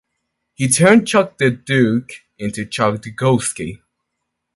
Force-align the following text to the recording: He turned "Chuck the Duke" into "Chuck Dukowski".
He 0.55 0.67
turned 0.67 1.07
"Chuck 1.07 1.37
the 1.37 1.51
Duke" 1.51 2.21
into 2.39 2.65
"Chuck 2.65 3.03
Dukowski". 3.03 3.81